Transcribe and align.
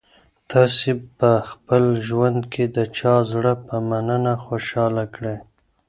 تاسي 0.51 0.91
په 1.17 1.29
خپل 1.49 1.83
ژوند 2.07 2.39
کي 2.53 2.65
د 2.75 2.77
چا 2.97 3.13
زړه 3.31 3.53
په 3.67 3.75
مننه 3.89 4.33
خوشاله 4.45 5.03
کړی؟ 5.15 5.35